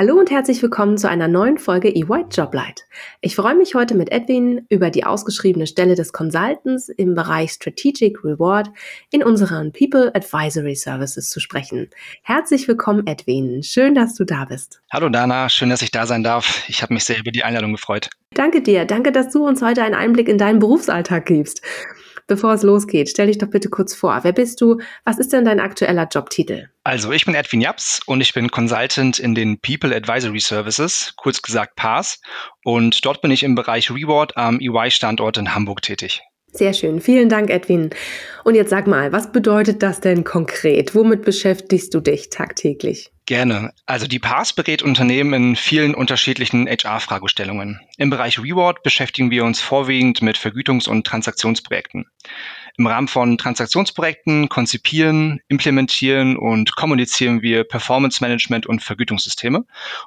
[0.00, 2.84] Hallo und herzlich willkommen zu einer neuen Folge EY Joblight.
[3.20, 8.22] Ich freue mich heute mit Edwin über die ausgeschriebene Stelle des Consultants im Bereich Strategic
[8.22, 8.68] Reward
[9.10, 11.90] in unseren People Advisory Services zu sprechen.
[12.22, 13.64] Herzlich willkommen, Edwin.
[13.64, 14.80] Schön, dass du da bist.
[14.92, 16.62] Hallo Dana, schön, dass ich da sein darf.
[16.68, 18.08] Ich habe mich sehr über die Einladung gefreut.
[18.34, 18.84] Danke dir.
[18.84, 21.60] Danke, dass du uns heute einen Einblick in deinen Berufsalltag gibst.
[22.28, 24.20] Bevor es losgeht, stell dich doch bitte kurz vor.
[24.22, 24.78] Wer bist du?
[25.06, 26.68] Was ist denn dein aktueller Jobtitel?
[26.84, 31.40] Also, ich bin Edwin Japs und ich bin Consultant in den People Advisory Services, kurz
[31.40, 32.20] gesagt PAS.
[32.64, 36.20] Und dort bin ich im Bereich Reward am EY-Standort in Hamburg tätig.
[36.52, 37.00] Sehr schön.
[37.00, 37.90] Vielen Dank, Edwin.
[38.44, 40.94] Und jetzt sag mal, was bedeutet das denn konkret?
[40.94, 43.10] Womit beschäftigst du dich tagtäglich?
[43.26, 43.74] Gerne.
[43.84, 47.78] Also die PAS berät Unternehmen in vielen unterschiedlichen HR-Fragestellungen.
[47.98, 52.06] Im Bereich Reward beschäftigen wir uns vorwiegend mit Vergütungs- und Transaktionsprojekten.
[52.78, 59.64] Im Rahmen von Transaktionsprojekten konzipieren, implementieren und kommunizieren wir Performance Management und Vergütungssysteme.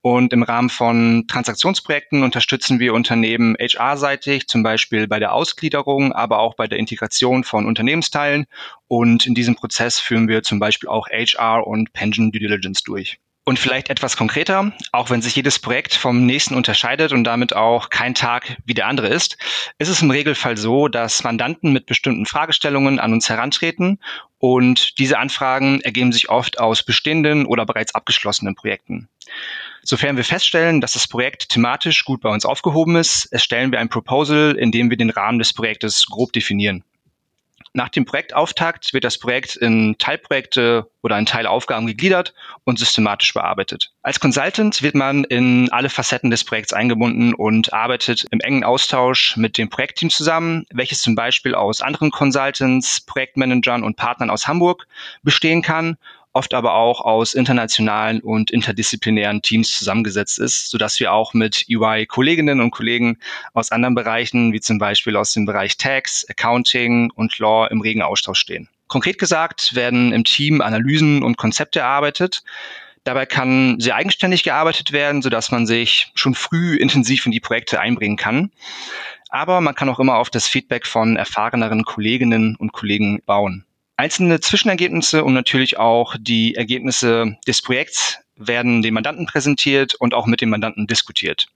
[0.00, 6.38] Und im Rahmen von Transaktionsprojekten unterstützen wir Unternehmen HR-seitig, zum Beispiel bei der Ausgliederung, aber
[6.38, 8.46] auch bei der Integration von Unternehmensteilen.
[8.86, 13.18] Und in diesem Prozess führen wir zum Beispiel auch HR und Pension Due Diligence durch.
[13.44, 17.90] Und vielleicht etwas konkreter, auch wenn sich jedes Projekt vom nächsten unterscheidet und damit auch
[17.90, 19.36] kein Tag wie der andere ist,
[19.78, 23.98] ist es im Regelfall so, dass Mandanten mit bestimmten Fragestellungen an uns herantreten
[24.38, 29.08] und diese Anfragen ergeben sich oft aus bestehenden oder bereits abgeschlossenen Projekten.
[29.82, 33.88] Sofern wir feststellen, dass das Projekt thematisch gut bei uns aufgehoben ist, erstellen wir ein
[33.88, 36.84] Proposal, in dem wir den Rahmen des Projektes grob definieren.
[37.74, 42.34] Nach dem Projektauftakt wird das Projekt in Teilprojekte oder in Teilaufgaben gegliedert
[42.64, 43.92] und systematisch bearbeitet.
[44.02, 49.38] Als Consultant wird man in alle Facetten des Projekts eingebunden und arbeitet im engen Austausch
[49.38, 54.86] mit dem Projektteam zusammen, welches zum Beispiel aus anderen Consultants, Projektmanagern und Partnern aus Hamburg
[55.22, 55.96] bestehen kann
[56.32, 62.60] oft aber auch aus internationalen und interdisziplinären Teams zusammengesetzt ist, sodass wir auch mit UI-Kolleginnen
[62.60, 63.18] und Kollegen
[63.52, 68.02] aus anderen Bereichen, wie zum Beispiel aus dem Bereich Tax, Accounting und Law im regen
[68.02, 68.68] Austausch stehen.
[68.88, 72.42] Konkret gesagt werden im Team Analysen und Konzepte erarbeitet.
[73.04, 77.80] Dabei kann sehr eigenständig gearbeitet werden, sodass man sich schon früh intensiv in die Projekte
[77.80, 78.52] einbringen kann.
[79.28, 83.64] Aber man kann auch immer auf das Feedback von erfahreneren Kolleginnen und Kollegen bauen.
[83.96, 90.26] Einzelne Zwischenergebnisse und natürlich auch die Ergebnisse des Projekts werden dem Mandanten präsentiert und auch
[90.26, 91.46] mit dem Mandanten diskutiert.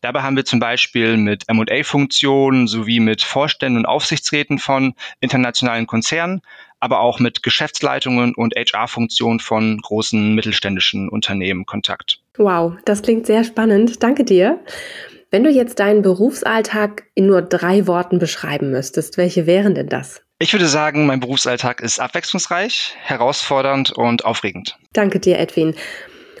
[0.00, 6.42] Dabei haben wir zum Beispiel mit M&A-Funktionen sowie mit Vorständen und Aufsichtsräten von internationalen Konzernen,
[6.80, 12.20] aber auch mit Geschäftsleitungen und HR-Funktionen von großen mittelständischen Unternehmen Kontakt.
[12.36, 14.02] Wow, das klingt sehr spannend.
[14.02, 14.60] Danke dir.
[15.30, 20.22] Wenn du jetzt deinen Berufsalltag in nur drei Worten beschreiben müsstest, welche wären denn das?
[20.42, 24.78] Ich würde sagen, mein Berufsalltag ist abwechslungsreich, herausfordernd und aufregend.
[24.94, 25.74] Danke dir, Edwin.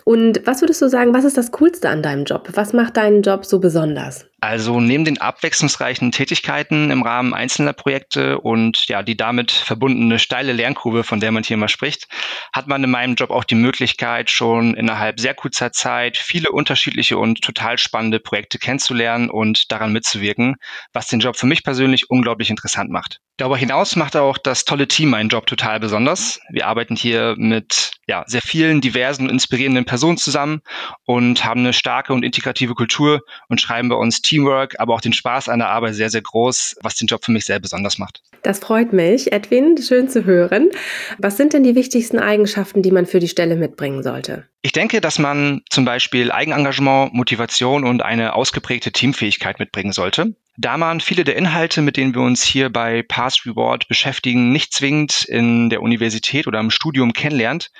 [0.04, 2.48] Und was würdest du sagen, was ist das Coolste an deinem Job?
[2.54, 4.24] Was macht deinen Job so besonders?
[4.40, 10.52] Also neben den abwechslungsreichen Tätigkeiten im Rahmen einzelner Projekte und ja, die damit verbundene steile
[10.52, 12.08] Lernkurve, von der man hier mal spricht,
[12.52, 17.18] hat man in meinem Job auch die Möglichkeit, schon innerhalb sehr kurzer Zeit viele unterschiedliche
[17.18, 20.56] und total spannende Projekte kennenzulernen und daran mitzuwirken,
[20.94, 23.20] was den Job für mich persönlich unglaublich interessant macht.
[23.40, 26.40] Darüber hinaus macht auch das tolle Team meinen Job total besonders.
[26.50, 30.60] Wir arbeiten hier mit ja, sehr vielen diversen und inspirierenden Personen zusammen
[31.06, 35.12] und haben eine starke und integrative Kultur und schreiben bei uns Teamwork, aber auch den
[35.12, 38.22] Spaß an der Arbeit sehr, sehr groß, was den Job für mich sehr besonders macht.
[38.42, 39.76] Das freut mich, Edwin.
[39.76, 40.70] Schön zu hören.
[41.18, 44.46] Was sind denn die wichtigsten Eigenschaften, die man für die Stelle mitbringen sollte?
[44.62, 50.36] Ich denke, dass man zum Beispiel Eigenengagement, Motivation und eine ausgeprägte Teamfähigkeit mitbringen sollte.
[50.56, 54.72] Da man viele der Inhalte, mit denen wir uns hier bei Past Reward beschäftigen, nicht
[54.72, 57.70] zwingend in der Universität oder im Studium kennenlernt,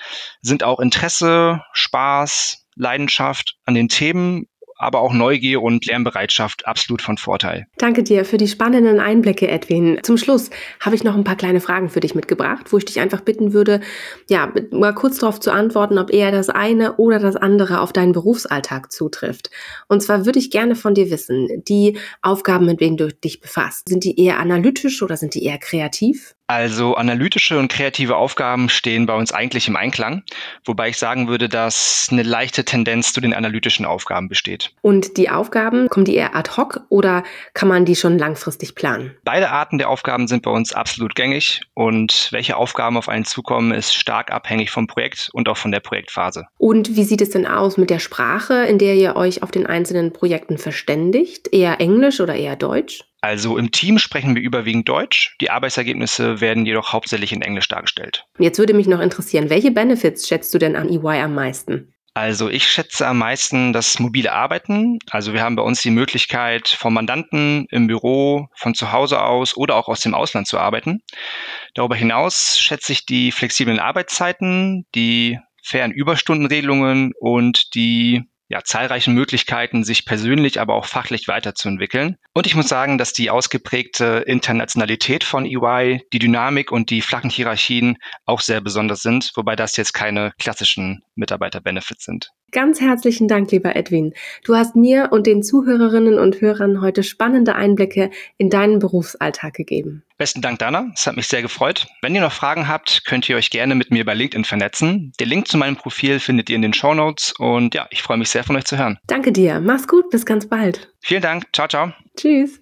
[0.43, 4.47] sind auch Interesse, Spaß, Leidenschaft an den Themen
[4.81, 7.67] aber auch Neugier und Lernbereitschaft absolut von Vorteil.
[7.77, 9.99] Danke dir für die spannenden Einblicke, Edwin.
[10.03, 10.51] Zum Schluss
[10.81, 13.53] habe ich noch ein paar kleine Fragen für dich mitgebracht, wo ich dich einfach bitten
[13.53, 13.81] würde,
[14.29, 18.13] ja, mal kurz darauf zu antworten, ob eher das eine oder das andere auf deinen
[18.13, 19.51] Berufsalltag zutrifft.
[19.89, 23.89] Und zwar würde ich gerne von dir wissen, die Aufgaben, mit denen du dich befasst,
[23.89, 26.35] sind die eher analytisch oder sind die eher kreativ?
[26.51, 30.25] Also analytische und kreative Aufgaben stehen bei uns eigentlich im Einklang,
[30.65, 34.73] wobei ich sagen würde, dass eine leichte Tendenz zu den analytischen Aufgaben besteht.
[34.83, 37.23] Und die Aufgaben, kommen die eher ad hoc oder
[37.55, 39.15] kann man die schon langfristig planen?
[39.23, 43.71] Beide Arten der Aufgaben sind bei uns absolut gängig und welche Aufgaben auf einen zukommen,
[43.71, 46.47] ist stark abhängig vom Projekt und auch von der Projektphase.
[46.59, 49.67] Und wie sieht es denn aus mit der Sprache, in der ihr euch auf den
[49.67, 51.55] einzelnen Projekten verständigt?
[51.55, 53.05] Eher Englisch oder eher Deutsch?
[53.21, 55.37] Also im Team sprechen wir überwiegend Deutsch.
[55.41, 58.25] Die Arbeitsergebnisse werden jedoch hauptsächlich in Englisch dargestellt.
[58.39, 61.93] Jetzt würde mich noch interessieren, welche Benefits schätzt du denn an EY am meisten?
[62.15, 64.99] Also ich schätze am meisten das mobile Arbeiten.
[65.11, 69.57] Also wir haben bei uns die Möglichkeit, vom Mandanten im Büro, von zu Hause aus
[69.57, 71.03] oder auch aus dem Ausland zu arbeiten.
[71.75, 79.85] Darüber hinaus schätze ich die flexiblen Arbeitszeiten, die fairen Überstundenregelungen und die ja, zahlreichen Möglichkeiten,
[79.85, 82.17] sich persönlich, aber auch fachlich weiterzuentwickeln.
[82.35, 87.31] Und ich muss sagen, dass die ausgeprägte Internationalität von EY, die Dynamik und die flachen
[87.31, 92.31] Hierarchien auch sehr besonders sind, wobei das jetzt keine klassischen Mitarbeiter-Benefits sind.
[92.53, 94.13] Ganz herzlichen Dank, lieber Edwin.
[94.45, 100.03] Du hast mir und den Zuhörerinnen und Hörern heute spannende Einblicke in deinen Berufsalltag gegeben.
[100.19, 100.91] Besten Dank, Dana.
[100.95, 101.87] Es hat mich sehr gefreut.
[102.03, 105.13] Wenn ihr noch Fragen habt, könnt ihr euch gerne mit mir bei LinkedIn vernetzen.
[105.21, 108.17] Den Link zu meinem Profil findet ihr in den Show Notes und ja, ich freue
[108.17, 108.99] mich sehr von euch zu hören.
[109.07, 109.61] Danke dir.
[109.61, 110.11] Mach's gut.
[110.11, 110.93] Bis ganz bald.
[111.01, 111.47] Vielen Dank.
[111.53, 111.93] Ciao, ciao.
[112.17, 112.61] Tschüss.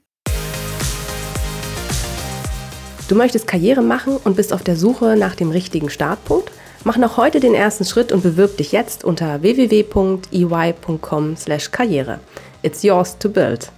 [3.09, 6.51] Du möchtest Karriere machen und bist auf der Suche nach dem richtigen Startpunkt?
[6.89, 12.21] Mach noch heute den ersten Schritt und bewirb dich jetzt unter www.ey.com/karriere.
[12.63, 13.71] It's yours to build.